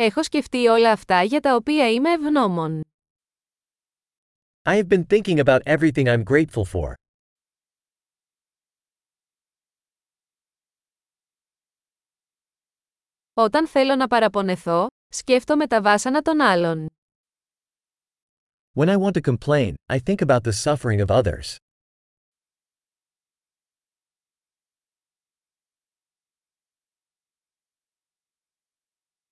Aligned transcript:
Έχω 0.00 0.22
σκεφτεί 0.22 0.66
όλα 0.66 0.92
αυτά 0.92 1.22
για 1.22 1.40
τα 1.40 1.54
οποία 1.54 1.90
είμαι 1.90 2.10
ευγνώμων. 2.12 2.80
I 4.62 4.82
have 4.82 4.88
been 4.88 5.04
thinking 5.06 5.38
about 5.38 5.60
everything 5.62 6.06
I'm 6.06 6.22
grateful 6.24 6.64
for. 6.64 6.92
Όταν 13.34 13.68
θέλω 13.68 13.96
να 13.96 14.08
παραπονεθώ, 14.08 14.86
σκέφτομαι 15.08 15.66
τα 15.66 15.82
βάσανα 15.82 16.22
των 16.22 16.40
άλλων. 16.40 16.86
When 18.74 18.88
I 18.88 18.96
want 18.96 19.12
to 19.12 19.20
complain, 19.20 19.74
I 19.90 19.98
think 19.98 20.20
about 20.26 20.42
the 20.42 20.52
suffering 20.52 21.00
of 21.06 21.10
others. 21.10 21.56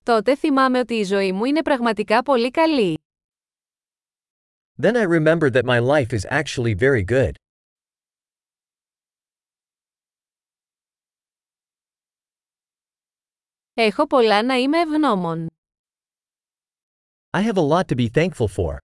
Τότε 0.07 0.35
θυμάμαι 0.35 0.79
ότι 0.79 0.93
η 0.93 1.03
ζωή 1.03 1.31
μου 1.31 1.45
είναι 1.45 1.61
πραγματικά 1.61 2.23
πολύ 2.23 2.51
καλή. 2.51 2.97
Then 4.81 4.93
I 4.95 5.03
remember 5.03 5.49
that 5.51 5.63
my 5.63 5.79
life 5.79 6.13
is 6.13 6.25
actually 6.29 6.75
very 6.79 7.03
good. 7.05 7.31
Έχω 13.73 14.07
πολλά 14.07 14.43
να 14.43 14.55
είμαι 14.55 14.79
ευγνώμων. 14.79 15.47
I 17.37 17.41
have 17.41 17.57
a 17.57 17.67
lot 17.67 17.85
to 17.87 17.95
be 17.95 18.07
thankful 18.13 18.47
for. 18.47 18.77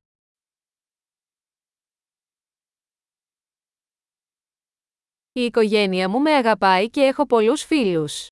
Η 5.31 5.42
οικογένεια 5.42 6.09
μου 6.09 6.20
με 6.20 6.31
αγαπάει 6.31 6.90
και 6.90 7.02
έχω 7.02 7.26
πολλούς 7.26 7.64
φίλους. 7.64 8.28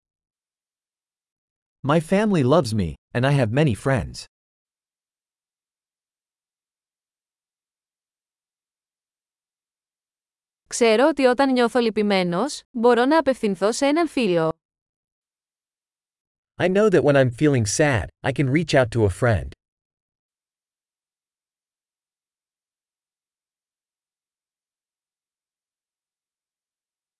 My 1.87 2.01
family 2.01 2.43
loves 2.43 2.75
me, 2.75 2.95
and 3.15 3.25
I 3.25 3.33
have 3.33 3.51
many 3.53 3.75
friends. 3.75 4.25
Ξέρω 10.67 11.07
ότι 11.09 11.25
όταν 11.25 11.53
νιώθω 11.53 11.81
λυπημένος, 11.81 12.63
μπορώ 12.71 13.05
να 13.05 13.19
απευθυνθώ 13.19 13.73
σε 13.73 13.87
έναν 13.87 14.09
φίλο. 14.09 14.53
I 16.59 16.69
know 16.69 16.89
that 16.91 17.03
when 17.03 17.17
I'm 17.17 17.31
feeling 17.31 17.67
sad, 17.67 18.07
I 18.27 18.33
can 18.33 18.51
reach 18.51 18.75
out 18.75 18.91
to 18.91 19.05
a 19.05 19.11
friend. 19.21 19.49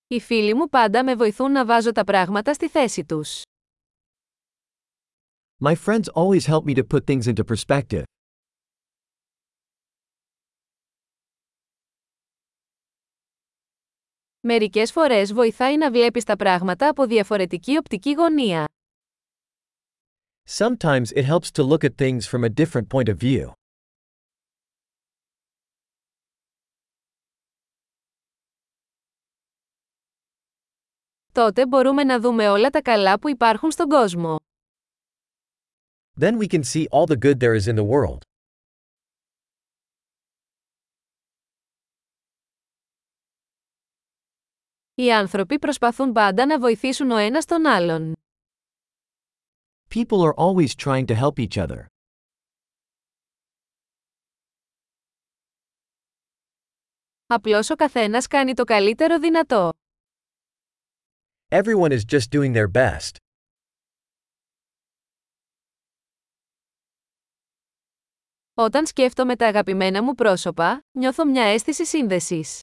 Οι 0.07 0.19
φίλοι 0.19 0.53
μου 0.53 0.69
πάντα 0.69 1.03
με 1.03 1.15
βοηθούν 1.15 1.51
να 1.51 1.65
βάζω 1.65 1.91
τα 1.91 2.03
πράγματα 2.03 2.53
στη 2.53 2.69
θέση 2.69 3.05
τους. 3.05 3.41
My 5.68 5.76
friends 5.76 6.08
always 6.20 6.46
help 6.46 6.64
me 6.64 6.74
to 6.74 6.82
put 6.82 7.06
things 7.06 7.26
into 7.28 7.44
perspective. 7.44 8.02
Μερικές 14.40 14.92
φορές 14.92 15.32
βοηθάει 15.32 15.76
να 15.76 15.90
βλέπεις 15.90 16.24
τα 16.24 16.36
πράγματα 16.36 16.88
από 16.88 17.06
διαφορετική 17.06 17.76
οπτική 17.76 18.12
γωνία. 18.12 18.64
Sometimes 20.48 21.06
it 21.14 21.24
helps 21.24 21.50
to 21.52 21.62
look 21.68 21.84
at 21.84 21.96
things 21.96 22.26
from 22.26 22.44
a 22.44 22.48
different 22.48 22.88
point 22.88 23.08
of 23.08 23.16
view. 23.16 23.52
Τότε 31.32 31.66
μπορούμε 31.66 32.04
να 32.04 32.20
δούμε 32.20 32.48
όλα 32.48 32.70
τα 32.70 32.82
καλά 32.82 33.18
που 33.18 33.28
υπάρχουν 33.28 33.70
στον 33.70 33.88
κόσμο. 33.88 34.36
Then 36.19 36.37
we 36.37 36.47
can 36.47 36.63
see 36.63 36.87
all 36.91 37.05
the 37.05 37.17
good 37.25 37.39
there 37.39 37.55
is 37.59 37.67
in 37.67 37.75
the 37.75 37.83
world. 37.83 38.21
Οι 44.95 45.13
άνθρωποι 45.13 45.59
προσπαθούν 45.59 46.11
πάντα 46.11 46.45
να 46.45 46.59
βοηθήσουν 46.59 47.11
ο 47.11 47.17
ένας 47.17 47.45
τον 47.45 47.65
άλλον. 47.65 48.13
People 49.89 50.21
are 50.21 50.33
always 50.35 50.75
trying 50.75 51.05
to 51.05 51.15
help 51.15 51.47
each 51.47 51.57
other. 51.67 51.85
Απλώς 57.25 57.69
ο 57.69 57.75
καθένας 57.75 58.27
κάνει 58.27 58.53
το 58.53 58.63
καλύτερο 58.63 59.19
δυνατό. 59.19 59.69
Everyone 61.49 61.91
is 61.91 62.01
just 62.05 62.29
doing 62.31 62.53
their 62.53 62.71
best. 62.71 63.20
Όταν 68.54 68.86
σκέφτομαι 68.86 69.36
τα 69.36 69.46
αγαπημένα 69.46 70.02
μου 70.02 70.14
πρόσωπα, 70.14 70.84
νιώθω 70.92 71.24
μια 71.26 71.44
αίσθηση 71.44 71.86
σύνδεσης. 71.86 72.60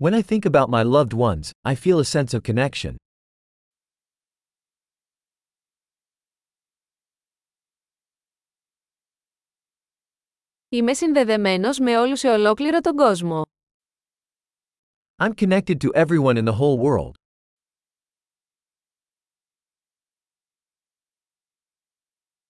When 0.00 0.14
I 0.14 0.22
think 0.22 0.44
about 0.44 0.68
my 0.68 0.82
loved 0.84 1.12
ones, 1.12 1.50
I 1.68 1.74
feel 1.74 1.98
a 1.98 2.04
sense 2.04 2.34
of 2.34 2.40
connection. 2.42 2.94
Είμαι 10.68 10.94
συνδεδεμένος 10.94 11.78
με 11.78 11.98
όλους 11.98 12.18
σε 12.18 12.28
ολόκληρο 12.28 12.80
τον 12.80 12.96
κόσμο. 12.96 13.42
I'm 15.16 15.34
connected 15.34 15.76
to 15.80 15.92
everyone 15.94 16.36
in 16.36 16.44
the 16.44 16.56
whole 16.58 16.78
world. 16.78 17.21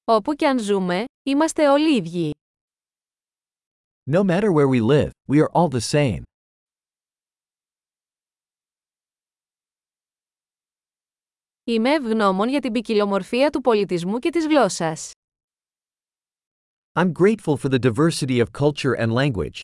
Όπου 0.04 0.34
και 0.34 0.46
αν 0.46 0.58
ζούμε, 0.58 1.04
είμαστε 1.22 1.68
όλοι 1.68 1.96
ίδιοι. 1.96 2.30
No 4.10 4.24
matter 4.24 4.50
where 4.52 4.68
we 4.68 4.80
live, 4.80 5.10
we 5.28 5.38
are 5.40 5.50
all 5.52 5.68
the 5.68 5.80
same. 5.80 6.22
Είμαι 11.64 11.90
ευγνώμων 11.94 12.48
για 12.48 12.60
την 12.60 12.72
ποικιλομορφία 12.72 13.50
του 13.50 13.60
πολιτισμού 13.60 14.18
και 14.18 14.30
της 14.30 14.46
γλώσσας. 14.46 15.10
I'm 16.92 17.12
grateful 17.12 17.56
for 17.56 17.68
the 17.68 17.78
diversity 17.78 18.40
of 18.40 18.46
culture 18.52 18.94
and 18.98 19.12
language. 19.12 19.60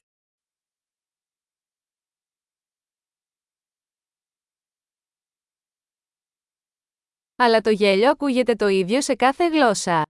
Αλλά 7.37 7.61
το 7.61 7.71
γέλιο 7.71 8.11
ακούγεται 8.11 8.55
το 8.55 8.67
ίδιο 8.67 9.01
σε 9.03 9.15
κάθε 9.15 9.49
γλώσσα. 9.49 10.03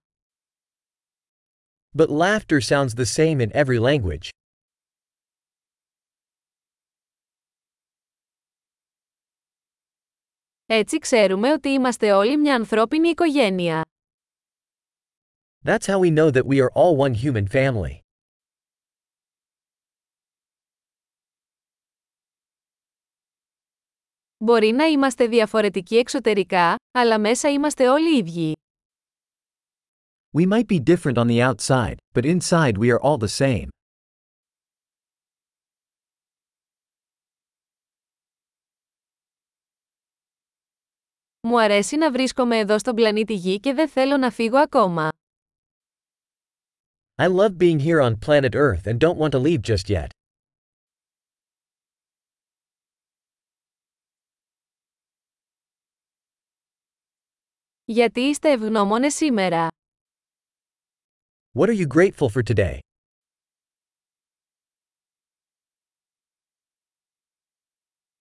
But 1.97 2.09
laughter 2.09 2.59
sounds 2.61 2.95
the 2.95 3.05
same 3.05 3.39
in 3.41 3.51
every 3.51 3.79
language. 3.79 4.29
Έτσι 10.66 10.97
ξέρουμε 10.97 11.51
ότι 11.51 11.69
είμαστε 11.69 12.11
όλοι 12.11 12.38
μια 12.38 12.55
ανθρώπινη 12.55 13.09
οικογένεια. 13.09 13.81
That's 15.66 15.85
how 15.85 15.99
we 15.99 16.09
know 16.09 16.31
that 16.31 16.45
we 16.45 16.59
are 16.59 16.71
all 16.73 16.97
one 16.97 17.13
human 17.13 17.47
family. 17.47 17.97
Μπορεί 24.38 24.71
να 24.71 24.85
είμαστε 24.85 25.27
διαφορετικοί 25.27 25.95
εξωτερικά, 25.97 26.75
αλλά 26.91 27.19
μέσα 27.19 27.49
είμαστε 27.51 27.89
όλοι 27.89 28.17
ίδιοι. 28.17 28.53
We 30.33 30.45
might 30.45 30.67
be 30.67 30.79
different 30.79 31.17
on 31.17 31.27
the 31.27 31.41
outside, 31.41 31.97
but 32.13 32.25
inside 32.25 32.77
we 32.77 32.89
are 32.91 32.99
all 32.99 33.17
the 33.17 33.27
same. 33.27 33.69
Μου 41.47 41.59
αρέσει 41.59 41.95
να 41.97 42.11
βρίσκομαι 42.11 42.57
εδώ 42.57 42.77
στον 42.77 42.95
πλανήτη 42.95 43.33
Γη 43.33 43.59
και 43.59 43.73
δεν 43.73 43.89
θέλω 43.89 44.17
να 44.17 44.31
φύγω 44.31 44.57
ακόμα. 44.57 45.09
I 47.15 47.27
love 47.27 47.57
being 47.57 47.80
here 47.80 48.01
on 48.01 48.15
planet 48.15 48.56
Earth 48.56 48.88
and 48.88 49.00
don't 49.00 49.18
want 49.18 49.31
to 49.31 49.39
leave 49.39 49.62
just 49.62 49.89
yet. 49.89 50.07
Γιατί 57.85 58.21
είστε 58.21 58.51
ευγνώμονες 58.51 59.13
σήμερα. 59.13 59.68
What 61.58 61.69
are 61.69 61.72
you 61.72 61.87
grateful 61.87 62.28
for 62.28 62.40
today? 62.40 62.82